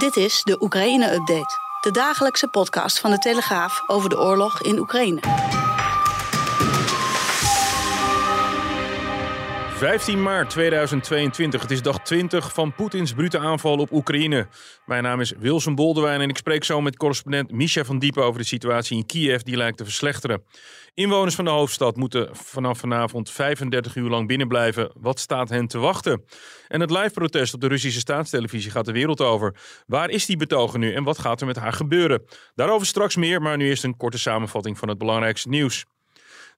[0.00, 1.58] Dit is de Oekraïne-update.
[1.80, 5.49] De dagelijkse podcast van de Telegraaf over de oorlog in Oekraïne.
[9.80, 11.60] 15 maart 2022.
[11.60, 14.46] Het is dag 20 van Poetins brute aanval op Oekraïne.
[14.86, 18.40] Mijn naam is Wilson Boldewijn en ik spreek zo met correspondent Misha van Diepen over
[18.40, 20.42] de situatie in Kiev die lijkt te verslechteren.
[20.94, 24.92] Inwoners van de hoofdstad moeten vanaf vanavond 35 uur lang binnenblijven.
[24.94, 26.24] Wat staat hen te wachten?
[26.68, 29.56] En het live protest op de Russische staatstelevisie gaat de wereld over.
[29.86, 32.22] Waar is die betogen nu en wat gaat er met haar gebeuren?
[32.54, 35.86] Daarover straks meer, maar nu eerst een korte samenvatting van het belangrijkste nieuws.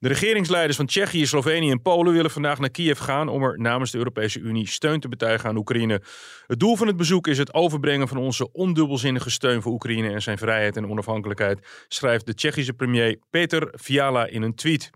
[0.02, 3.90] De regeringsleiders van Tsjechië, Slovenië en Polen willen vandaag naar Kiev gaan om er namens
[3.90, 6.02] de Europese Unie steun te betuigen aan Oekraïne.
[6.46, 10.22] Het doel van het bezoek is het overbrengen van onze ondubbelzinnige steun voor Oekraïne en
[10.22, 14.90] zijn vrijheid en onafhankelijkheid, schrijft de Tsjechische premier Peter Fiala in een tweet.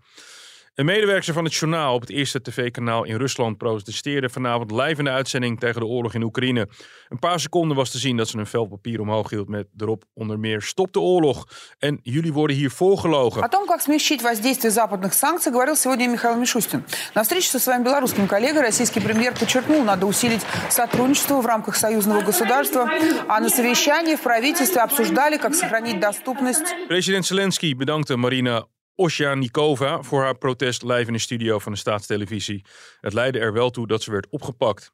[0.76, 5.04] Een medewerker van het journaal op het eerste tv-kanaal in Rusland protesteerde vanavond live in
[5.04, 6.68] de uitzending tegen de oorlog in Oekraïne.
[7.08, 10.04] Een paar seconden was te zien dat ze een vel papier omhoog hield met erop
[10.14, 13.42] onder meer stop de oorlog en jullie worden hier voorgelogen.
[13.42, 16.84] О том, как смягчить воздействие западных санкций, говорил сегодня Михаил Мишустин.
[17.14, 22.22] На встрече со своим белорусским коллегой российский премьер подчеркнул, надо усилить сотрудничество в рамках союзного
[22.22, 22.90] государства,
[23.28, 26.74] а на совещании в правительстве обсуждали, как сохранить доступность.
[26.88, 28.64] President Zelensky bedankte Marina
[28.99, 32.65] Osjanikova voor haar protest live in de studio van de staatstelevisie.
[33.01, 34.91] Het leidde er wel toe dat ze werd opgepakt.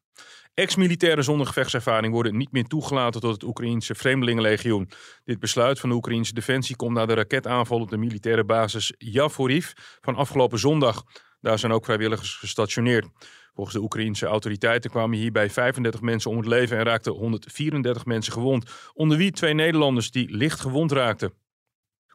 [0.54, 4.90] Ex-militairen zonder gevechtservaring worden niet meer toegelaten tot het Oekraïense Vreemdelingenlegioen.
[5.24, 9.72] Dit besluit van de Oekraïense Defensie komt na de raketaanval op de militaire basis Yavoriv
[10.00, 11.04] van afgelopen zondag.
[11.40, 13.06] Daar zijn ook vrijwilligers gestationeerd.
[13.54, 18.32] Volgens de Oekraïense autoriteiten kwamen hierbij 35 mensen om het leven en raakten 134 mensen
[18.32, 21.43] gewond, onder wie twee Nederlanders die licht gewond raakten.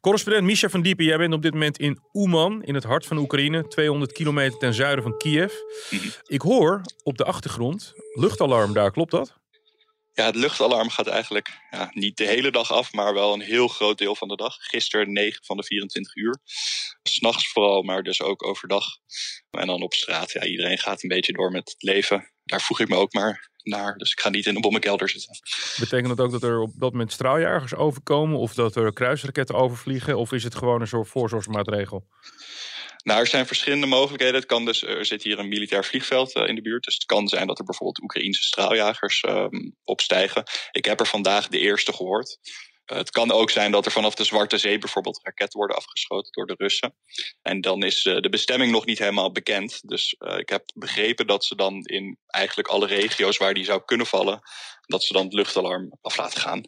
[0.01, 3.17] Correspondent Misha van Diepen, jij bent op dit moment in Uman, in het hart van
[3.17, 5.53] Oekraïne, 200 kilometer ten zuiden van Kiev.
[6.23, 9.37] Ik hoor op de achtergrond luchtalarm daar, klopt dat?
[10.13, 13.67] Ja, het luchtalarm gaat eigenlijk ja, niet de hele dag af, maar wel een heel
[13.67, 14.55] groot deel van de dag.
[14.59, 16.39] Gisteren 9 van de 24 uur.
[17.03, 18.85] S'nachts vooral, maar dus ook overdag.
[19.49, 22.31] En dan op straat, ja, iedereen gaat een beetje door met het leven.
[22.43, 23.97] Daar voeg ik me ook maar naar.
[23.97, 25.39] Dus ik ga niet in een bommenkelder zitten.
[25.79, 28.39] Betekent dat ook dat er op dat moment straaljagers overkomen?
[28.39, 30.17] Of dat er kruisraketten overvliegen?
[30.17, 32.07] Of is het gewoon een soort voorzorgsmaatregel?
[33.03, 34.35] Nou, er zijn verschillende mogelijkheden.
[34.35, 36.83] Het kan dus, er zit hier een militair vliegveld uh, in de buurt.
[36.83, 40.43] Dus het kan zijn dat er bijvoorbeeld Oekraïnse straaljagers um, opstijgen.
[40.71, 42.39] Ik heb er vandaag de eerste gehoord.
[42.93, 46.45] Het kan ook zijn dat er vanaf de Zwarte Zee bijvoorbeeld raketten worden afgeschoten door
[46.45, 46.95] de Russen.
[47.41, 49.81] En dan is uh, de bestemming nog niet helemaal bekend.
[49.89, 54.05] Dus ik heb begrepen dat ze dan in eigenlijk alle regio's waar die zou kunnen
[54.05, 54.41] vallen,
[54.81, 56.63] dat ze dan het luchtalarm af laten gaan.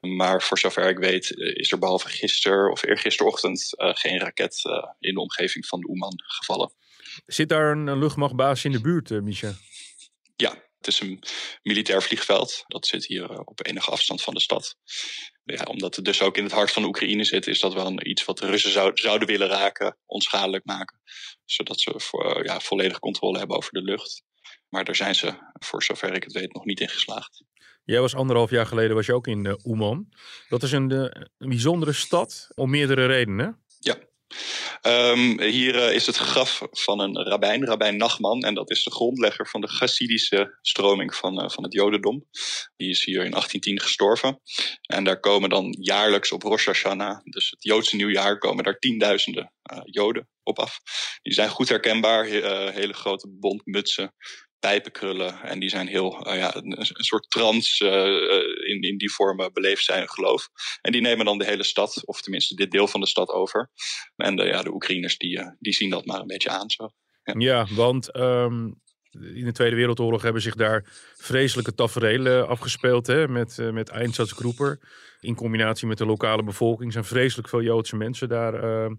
[0.00, 4.60] Maar voor zover ik weet is er behalve gisteren of eergisterochtend uh, geen raket
[4.98, 6.72] in de omgeving van de Oeman gevallen.
[7.26, 9.52] Zit daar een luchtmachtbasis in de buurt, Micha?
[10.36, 11.22] Ja, het is een
[11.62, 12.64] militair vliegveld.
[12.66, 14.76] Dat zit hier op enige afstand van de stad.
[15.44, 17.86] Ja, omdat het dus ook in het hart van de Oekraïne zit, is dat wel
[17.86, 21.00] een, iets wat de Russen zou, zouden willen raken, onschadelijk maken.
[21.44, 24.22] Zodat ze voor, ja, volledige controle hebben over de lucht.
[24.68, 27.44] Maar daar zijn ze, voor zover ik het weet, nog niet in geslaagd.
[27.84, 30.08] Jij was anderhalf jaar geleden was je ook in uh, Oeman.
[30.48, 33.64] Dat is een, een, bijzondere stad om meerdere redenen.
[33.78, 33.98] Ja.
[34.82, 38.42] Um, hier uh, is het graf van een rabbijn, rabbijn Nachman.
[38.42, 42.28] En dat is de grondlegger van de Hasidische stroming van, van het Jodendom.
[42.76, 44.40] Die is hier in 1810 gestorven.
[44.82, 49.52] En daar komen dan jaarlijks op Rosh Hashanah, dus het Joodse nieuwjaar, komen daar tienduizenden
[49.84, 50.78] Joden op af.
[51.22, 54.14] Die zijn goed herkenbaar, hele grote bontmutsen
[54.58, 55.40] pijpenkrullen.
[55.42, 60.08] En die zijn heel, ja, een, soort trance uh, in, in die vormen beleefd zijn
[60.08, 60.48] geloof.
[60.80, 63.70] En die nemen dan de hele stad, of tenminste dit deel van de stad over.
[64.16, 66.90] En de, ja, de Oekraïners die, uh, die zien dat maar een beetje aan zo.
[67.38, 68.80] Ja, want um,
[69.12, 70.84] in de Tweede Wereldoorlog hebben zich daar
[71.16, 73.06] vreselijke tafereelen afgespeeld.
[73.06, 74.80] Hè, met, met Einsatzgroeper.
[75.20, 78.94] In combinatie met de lokale bevolking zijn vreselijk veel Joodse mensen daar ehm,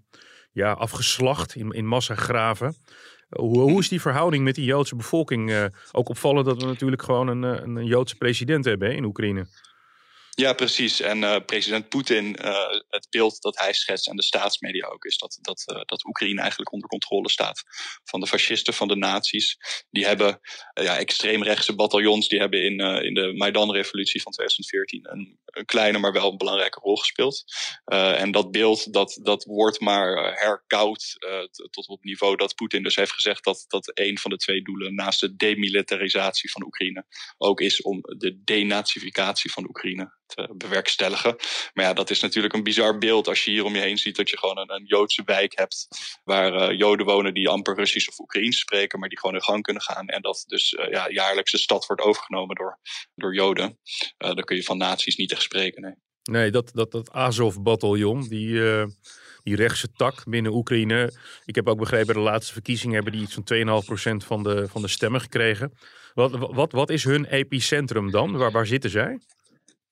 [0.52, 2.76] ja, afgeslacht in, in massagraven.
[3.30, 5.72] Hoe, hoe, is die verhouding met die Joodse bevolking?
[5.92, 9.48] Ook opvallend dat we natuurlijk gewoon een, een Joodse president hebben in Oekraïne.
[10.40, 11.00] Ja, precies.
[11.00, 15.18] En uh, president Poetin, uh, het beeld dat hij schetst en de staatsmedia ook, is
[15.18, 17.64] dat, dat, uh, dat Oekraïne eigenlijk onder controle staat
[18.04, 19.58] van de fascisten, van de nazi's.
[19.90, 20.40] Die hebben
[20.74, 26.14] ja, extreemrechtse bataljons, die hebben in, in de Maidan-revolutie van 2014 een, een, kleine, maar
[26.14, 27.44] wel een belangrijke rol gespeeld.
[27.86, 31.16] en dat beeld, dat, dat wordt maar herkoud
[31.70, 34.62] tot op het niveau dat Poetin dus heeft gezegd dat, dat een van de twee
[34.62, 37.06] doelen naast de demilitarisatie van Oekraïne
[37.38, 41.36] ook is om de denazificatie van Oekraïne te bewerkstelligen.
[41.74, 44.16] Maar ja, dat is natuurlijk een bizar beeld als je hier om je heen ziet
[44.16, 45.88] dat je gewoon een, een Joodse wijk hebt
[46.24, 49.64] waar uh, Joden wonen die amper Russisch of Oekraïens spreken, maar die gewoon in gang
[49.64, 50.08] kunnen gaan.
[50.08, 52.80] En dat dus uh, ja, jaarlijks de stad wordt overgenomen door,
[53.16, 53.80] door Joden.
[54.18, 55.82] Dan kun je van naties niet echt spreken.
[55.82, 58.62] Nee, nee dat, dat, dat Azov-bataljon, die
[59.48, 61.12] die rechtse tak binnen Oekraïne.
[61.46, 64.82] Ik heb ook begrepen, de laatste verkiezingen hebben die iets van 2,5% van de, van
[64.82, 65.74] de stemmen gekregen.
[66.14, 68.38] Wat, wat, wat is hun epicentrum dan?
[68.38, 69.20] Waar, waar zitten zij?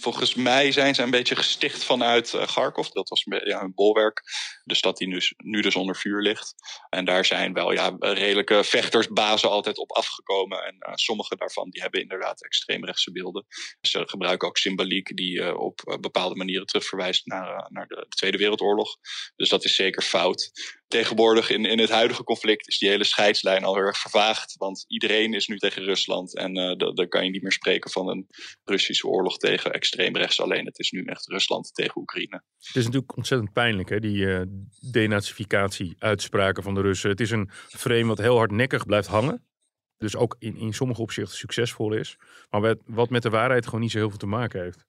[0.00, 2.88] Volgens mij zijn ze een beetje gesticht vanuit uh, Kharkov.
[2.88, 4.22] Dat was ja, hun bolwerk.
[4.64, 6.54] De stad die nu, nu dus onder vuur ligt.
[6.88, 10.64] En daar zijn wel ja, redelijke vechtersbazen altijd op afgekomen.
[10.64, 13.46] En uh, sommige daarvan die hebben inderdaad extreemrechtse beelden.
[13.80, 18.38] Ze gebruiken ook symboliek die uh, op bepaalde manieren terugverwijst naar, naar de, de, Tweede
[18.38, 18.96] Wereldoorlog.
[19.36, 20.50] Dus dat is zeker fout.
[20.88, 24.54] Tegenwoordig in, in het huidige conflict is die hele scheidslijn al erg vervaagd.
[24.56, 26.36] Want iedereen is nu tegen Rusland.
[26.36, 26.54] En
[26.94, 28.26] dan kan je niet meer spreken van een
[28.64, 30.40] Russische oorlog tegen extreem rechts.
[30.40, 32.42] Alleen het is nu echt Rusland tegen Oekraïne.
[32.58, 34.42] Het is natuurlijk ontzettend pijnlijk, hè, die uh,
[34.90, 37.10] denazificatie-uitspraken van de Russen.
[37.10, 39.44] Het is een frame wat heel hardnekkig blijft hangen.
[39.96, 42.16] Dus ook in, in sommige opzichten succesvol is.
[42.50, 44.88] Maar wat met de waarheid gewoon niet zo heel veel te maken heeft.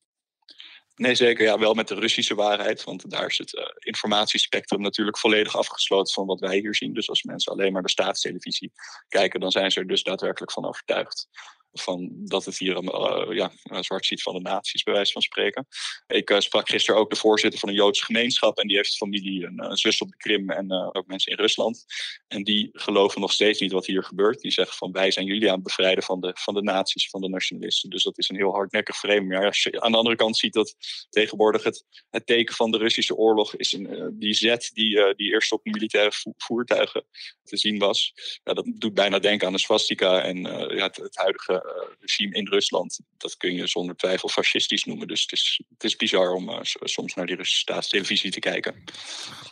[0.96, 1.46] Nee, zeker.
[1.46, 2.84] Ja, wel met de Russische waarheid.
[2.84, 6.94] Want daar is het uh, informatiespectrum natuurlijk volledig afgesloten van wat wij hier zien.
[6.94, 8.72] Dus als mensen alleen maar de staatstelevisie
[9.08, 11.28] kijken, dan zijn ze er dus daadwerkelijk van overtuigd
[11.74, 15.68] van dat het hier uh, ja, zwart ziet van de naties, bij wijze van spreken.
[16.08, 19.46] Ik uh, sprak gisteren ook de voorzitter van een Joodse gemeenschap en die heeft familie,
[19.46, 21.86] een, een zus op de Krim en ook mensen in Rusland.
[22.28, 24.40] En die geloven nog steeds niet wat hier gebeurt.
[24.40, 27.22] Die zeggen van wij zijn jullie aan het bevrijden van de, van de naties, van
[27.22, 27.90] de nationalisten.
[27.90, 29.22] Dus dat is een heel hardnekkig frame.
[29.22, 30.76] Maar als je aan de andere kant ziet dat
[31.10, 35.52] tegenwoordig het, het teken van de Russische oorlog is een, die zet die, die eerst
[35.52, 37.06] op militaire voertuigen
[37.44, 38.14] te zien was.
[38.44, 40.42] Ja, dat doet bijna denken aan de swastika en
[40.76, 41.61] ja, het, huidige
[42.00, 43.00] regime in Rusland.
[43.18, 45.08] Dat kun je zonder twijfel fascistisch noemen.
[45.08, 48.84] Dus het is, het is bizar om uh, soms naar die Russische staatstelevisie te kijken.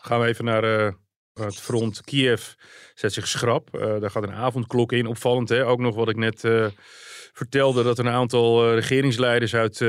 [0.02, 0.94] Gaan we even naar uh,
[1.34, 2.02] het front.
[2.02, 2.48] Kiev
[2.94, 3.70] zet zich schrap.
[3.72, 5.06] daar gaat een avondklok in.
[5.06, 5.66] Opvallend hè.
[5.66, 6.40] Ook nog wat ik net
[7.34, 7.84] vertelde.
[7.84, 9.82] Dat een aantal regeringsleiders uit,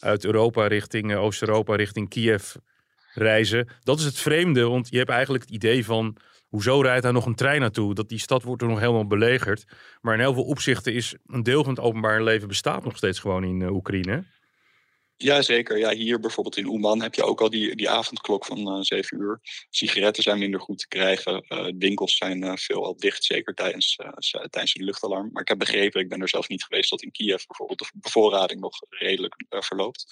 [0.00, 2.54] uit Europa richting Oost-Europa richting Kiev
[3.14, 3.68] reizen.
[3.80, 4.62] Dat is het vreemde.
[4.62, 6.16] Want je hebt eigenlijk het idee van
[6.52, 7.94] Hoezo rijdt daar nog een trein naartoe?
[7.94, 9.64] Dat die stad wordt er nog helemaal belegerd.
[10.00, 13.18] Maar in heel veel opzichten is een deel van het openbaar leven bestaat nog steeds
[13.18, 14.24] gewoon in uh, Oekraïne.
[15.22, 15.78] Ja, zeker.
[15.78, 19.20] Ja, hier bijvoorbeeld in Oeman heb je ook al die, die avondklok van eh, 7
[19.20, 19.40] uur.
[19.70, 21.44] Sigaretten zijn minder goed te krijgen.
[21.48, 23.96] Uh, winkels zijn uh, veelal dicht, zeker tijdens,
[24.50, 25.28] tijdens de luchtalarm.
[25.32, 27.90] Maar ik heb begrepen, ik ben er zelf niet geweest, dat in Kiev bijvoorbeeld de
[27.94, 30.04] bevoorrading nog redelijk verloopt.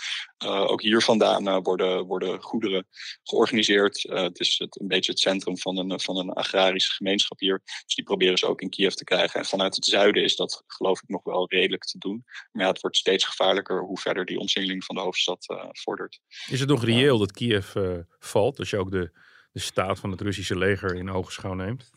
[0.44, 2.86] ook hier vandaan worden, worden goederen
[3.22, 4.02] georganiseerd.
[4.02, 7.60] het is het, een beetje het centrum van een, van een agrarische gemeenschap hier.
[7.64, 9.40] Dus die proberen ze ook in Kiev te krijgen.
[9.40, 12.24] En vanuit het zuiden is dat geloof ik nog wel redelijk te doen.
[12.52, 16.20] Maar het wordt steeds gevaarlijker hoe verder die omsingeling van de hoofdstad uh, vordert.
[16.48, 19.10] Is het nog reëel dat Kiev uh, valt, als je ook de,
[19.52, 21.90] de staat van het Russische leger in ogenschouw neemt?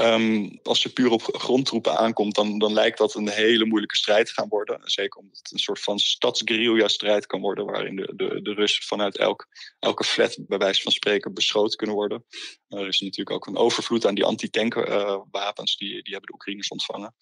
[0.00, 4.26] Um, als je puur op grondtroepen aankomt, dan, dan lijkt dat een hele moeilijke strijd
[4.26, 4.80] te gaan worden.
[4.82, 9.16] Zeker omdat het een soort van stadsguerrilla-strijd kan worden, waarin de, de, de Russen vanuit
[9.16, 9.46] elk,
[9.78, 12.24] elke flat, bij wijze van spreken, beschoten kunnen worden.
[12.68, 16.68] Er is natuurlijk ook een overvloed aan die anti-tankwapens, uh, die, die hebben de Oekraïners
[16.68, 17.14] ontvangen.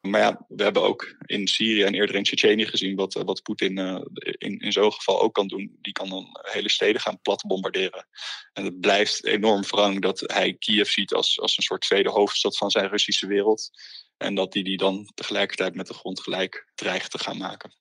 [0.00, 3.78] Maar ja, we hebben ook in Syrië en eerder in Tsjetsjenië gezien wat, wat Poetin
[3.78, 4.00] uh,
[4.38, 5.78] in, in zo'n geval ook kan doen.
[5.80, 8.06] Die kan dan hele steden gaan plat bombarderen.
[8.52, 12.56] En het blijft enorm wrang dat hij Kiev ziet als, als een soort tweede hoofdstad
[12.56, 13.70] van zijn Russische wereld.
[14.16, 17.74] En dat hij die dan tegelijkertijd met de grond gelijk dreigt te gaan maken.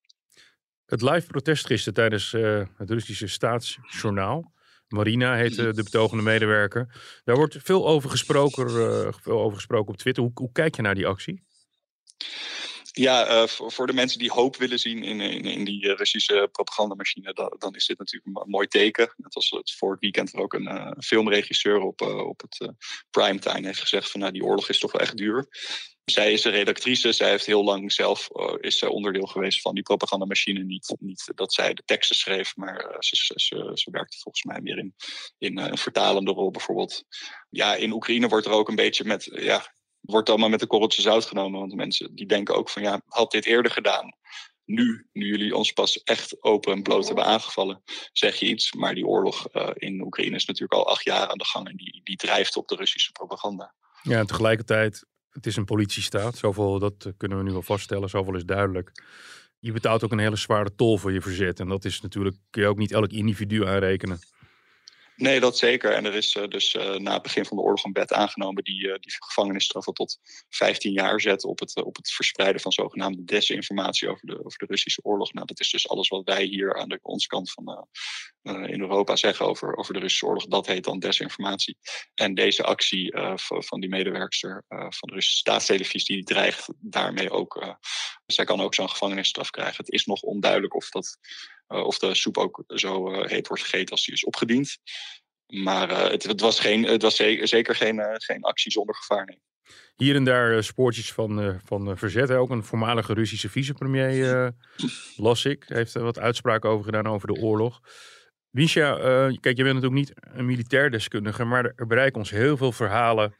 [0.86, 2.32] Het live protest gisteren tijdens
[2.78, 4.54] het Russische staatsjournaal.
[4.91, 6.88] Marina heet de betogende medewerker.
[7.24, 10.24] Daar wordt veel over gesproken, uh, veel over gesproken op Twitter.
[10.24, 11.43] Hoe, hoe kijk je naar die actie?
[12.91, 17.33] ja, uh, voor, de mensen die hoop willen zien in, in, in die Russische propagandamachine,
[17.33, 19.13] dan, dan is dit natuurlijk een, mooi teken.
[19.17, 22.74] Net als het voor het weekend er ook een uh, filmregisseur op, op het
[23.10, 25.48] primetime heeft gezegd van nou, die oorlog is toch wel echt duur.
[26.05, 28.29] Zij is een redactrice, zij heeft heel lang zelf
[28.60, 30.63] is zij onderdeel geweest van die propagandamachine.
[30.63, 34.62] Niet, niet dat zij de teksten schreef, maar ze, ze, ze, ze werkte volgens mij
[34.62, 34.96] meer in,
[35.38, 37.03] in een vertalende rol bijvoorbeeld.
[37.50, 41.01] Ja, in Oekraïne wordt er ook een beetje met ja, wordt allemaal met een korreltje
[41.01, 41.60] zout genomen.
[41.60, 44.15] Want mensen die denken ook van ja, had dit eerder gedaan,
[44.65, 48.74] nu, nu jullie ons pas echt open en bloot hebben aangevallen, zeg je iets.
[48.74, 52.01] Maar die oorlog in Oekraïne is natuurlijk al acht jaar aan de gang en die,
[52.03, 53.74] die drijft op de Russische propaganda.
[54.01, 56.38] Ja, en tegelijkertijd, het is een politiestaat.
[56.38, 58.91] Zoveel, dat kunnen we nu wel vaststellen, zoveel is duidelijk
[59.61, 61.59] je betaalt ook een hele zware tol voor je verzet.
[61.59, 64.19] En dat is natuurlijk, kun je ook niet elk individu aanrekenen.
[65.15, 65.91] Nee, dat zeker.
[65.91, 68.63] En er is uh, dus uh, na het begin van de oorlog een wet aangenomen
[68.63, 70.18] die, uh, die gevangenisstraffen tot
[70.50, 74.65] 15 jaar zet op het, op het verspreiden van zogenaamde desinformatie over de, over de
[74.65, 75.34] Russische oorlog.
[75.34, 77.88] Nou, dat is dus alles wat wij hier aan de onze kant van
[78.44, 80.46] in Europa zeggen over, over de Russische oorlog.
[80.46, 81.77] Dat heet dan desinformatie.
[82.13, 83.13] En deze actie
[83.46, 87.77] van die medewerkster van de Russische staatstelevisie, die dreigt daarmee ook.
[88.25, 89.75] zij kan ook zo'n gevangenisstraf krijgen.
[89.77, 91.18] Het is nog onduidelijk of dat
[91.72, 94.78] of de soep ook zo uh, heet wordt gegeten als die is opgediend.
[95.48, 99.25] Maar uh, het, het, was, geen, het was zeker, zeker geen, geen actie zonder gevaar.
[99.25, 99.42] Nee.
[99.96, 102.32] Hier en daar spoortjes van, van verzet.
[102.32, 104.51] Ook een voormalige Russische vicepremier,
[105.16, 107.80] las ik, heeft er wat uitspraken over gedaan over de oorlog.
[108.50, 108.96] Misha,
[109.40, 113.36] kijk, je bent natuurlijk niet een militair deskundige, maar er bereiken ons heel veel verhalen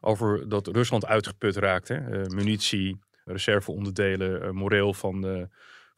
[0.00, 1.88] over dat Rusland uitgeput raakt.
[1.88, 2.00] Hè?
[2.24, 5.48] munitie, reserveonderdelen, moreel van de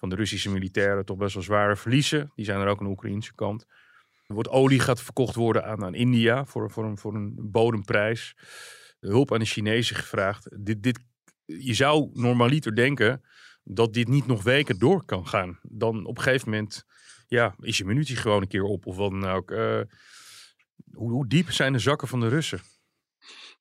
[0.05, 2.33] van de Russische militairen toch best wel zware verliezen.
[2.35, 3.67] Die zijn er ook aan de Oekraïnse kant.
[4.27, 8.37] Er wordt olie gaat verkocht worden aan, aan India voor, voor, een, voor een bodemprijs.
[9.01, 10.49] De hulp aan de Chinezen gevraagd.
[10.65, 10.99] Dit, dit,
[11.45, 13.25] je zou normaliter denken
[13.63, 15.59] dat dit niet nog weken door kan gaan.
[15.63, 16.85] Dan op een gegeven moment
[17.27, 18.87] ja, is je munitie gewoon een keer op.
[18.87, 19.51] Of wat dan ook.
[19.51, 19.81] Uh,
[20.93, 22.61] hoe, hoe diep zijn de zakken van de Russen?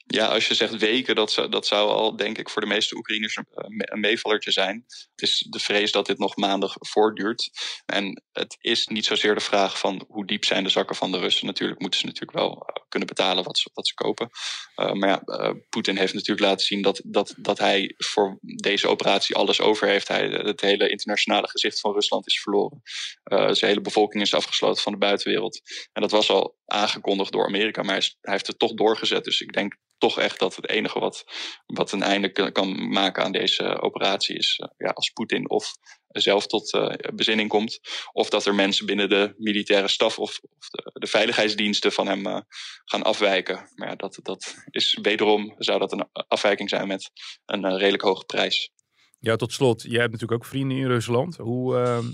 [0.05, 2.95] Ja, als je zegt weken, dat zou, dat zou al, denk ik, voor de meeste
[2.95, 4.83] Oekraïners een meevallertje zijn.
[4.88, 7.50] Het is de vrees dat dit nog maanden voortduurt.
[7.86, 11.19] En het is niet zozeer de vraag van hoe diep zijn de zakken van de
[11.19, 11.45] Russen.
[11.45, 14.29] Natuurlijk moeten ze natuurlijk wel eh, kunnen betalen wat ze, wat ze kopen.
[14.75, 18.88] Uh, maar ja, uh, Poetin heeft natuurlijk laten zien dat, dat, dat hij voor deze
[18.88, 20.07] operatie alles over heeft.
[20.07, 22.81] Hij, het hele internationale gezicht van Rusland is verloren.
[23.24, 25.62] zijn hele bevolking is afgesloten van de buitenwereld.
[25.93, 29.24] En dat was al aangekondigd door Amerika, maar hij, hij heeft het toch doorgezet.
[29.24, 31.25] Dus ik denk toch echt dat het enige wat,
[31.65, 35.75] wat een einde kan maken aan deze operatie is uh, ja, als Poetin of
[36.07, 37.79] zelf tot uh, bezinning komt.
[38.12, 42.39] Of dat er mensen binnen de militaire staf of, of de, veiligheidsdiensten van hem uh,
[42.86, 43.69] gaan afwijken.
[43.75, 47.12] Maar ja, dat, dat is wederom, zou dat een afwijking zijn met
[47.45, 48.72] een redelijk hoge prijs.
[49.19, 51.38] Ja, tot slot, jij hebt natuurlijk ook vrienden in Rusland.
[51.38, 52.05] Hoe, ehm,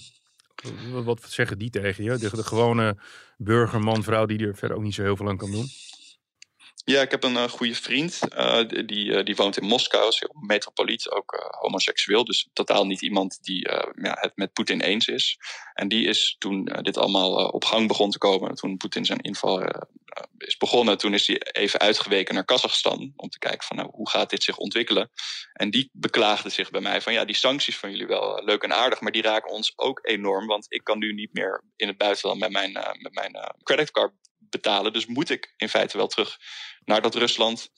[1.03, 2.17] wat zeggen die tegen je?
[2.17, 2.97] De, de gewone
[3.37, 5.67] burgerman, vrouw die er verder ook niet zo heel veel aan kan doen?
[6.85, 8.19] Ja, ik heb een uh, goede vriend.
[8.37, 12.25] Uh, die, uh, die woont in Moskou, is heel metropoliet, ook homoseksueel.
[12.25, 13.69] Dus totaal niet iemand die
[14.01, 15.37] ja, het met Poetin eens is.
[15.73, 19.87] En die is toen dit allemaal op gang begon te komen, toen Poetin zijn inval
[20.37, 24.09] is begonnen, toen is hij even uitgeweken naar Kazachstan om te kijken van nou, hoe
[24.09, 25.09] gaat dit zich ontwikkelen.
[25.53, 28.73] En die beklaagde zich bij mij van ja, die sancties van jullie wel leuk en
[28.73, 31.97] aardig, maar die raken ons ook enorm, want ik kan nu niet meer in het
[31.97, 34.13] buitenland met mijn, met mijn creditcard
[34.49, 34.93] betalen.
[34.93, 36.37] Dus moet ik in feite wel terug
[36.85, 37.71] naar dat Rusland,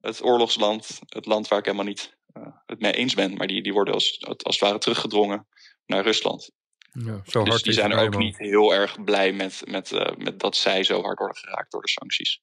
[0.00, 3.34] het oorlogsland, het land waar ik helemaal niet uh, het mee eens ben.
[3.34, 5.46] Maar die, die worden als, als het ware teruggedrongen
[5.86, 6.50] naar Rusland.
[6.92, 10.38] Ja, zo dus die zijn er ook niet heel erg blij met, met, uh, met
[10.38, 12.40] dat zij zo hard worden geraakt door de sancties.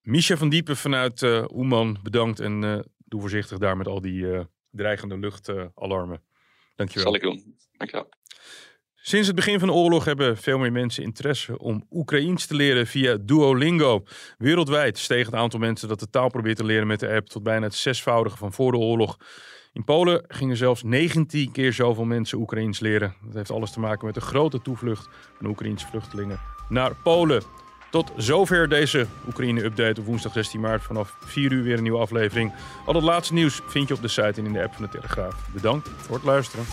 [0.00, 4.46] Misha van Diepen vanuit uh, Oeman, bedankt en uh, doe voorzichtig daar met al die
[4.70, 6.22] dreigende luchtalarmen.
[6.76, 7.04] Dankjewel.
[7.04, 7.58] Zal ik doen.
[7.72, 8.08] Dankjewel.
[9.04, 12.86] Sinds het begin van de oorlog hebben veel meer mensen interesse om Oekraïens te leren
[12.86, 14.04] via Duolingo.
[14.38, 17.42] Wereldwijd steeg het aantal mensen dat de taal probeert te leren met de app tot
[17.42, 19.18] bijna het zesvoudige van voor de oorlog.
[19.72, 23.14] In Polen gingen zelfs 19 keer zoveel mensen Oekraïens leren.
[23.24, 27.42] Dat heeft alles te maken met de grote toevlucht van Oekraïense vluchtelingen naar Polen.
[27.90, 30.82] Tot zover deze Oekraïne-update op woensdag 16 maart.
[30.82, 32.52] Vanaf 4 uur weer een nieuwe aflevering.
[32.86, 34.90] Al het laatste nieuws vind je op de site en in de app van de
[34.90, 35.48] Telegraaf.
[35.52, 36.64] Bedankt voor het luisteren.